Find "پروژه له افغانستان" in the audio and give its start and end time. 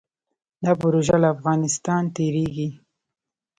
0.81-2.03